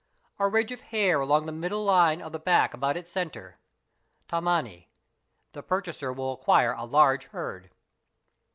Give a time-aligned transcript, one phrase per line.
[0.39, 3.59] A ridge of hair along the middle line of the back about its centre,
[4.27, 4.85] (tamant)
[5.51, 7.69] =the purchaser will acquire a large herd.